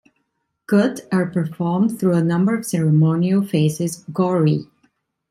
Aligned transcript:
"Gut" 0.65 1.07
are 1.11 1.27
performed 1.27 1.99
through 1.99 2.15
a 2.15 2.23
number 2.23 2.55
of 2.57 2.65
ceremonial 2.65 3.43
phases, 3.45 4.03
"gori". 4.11 4.65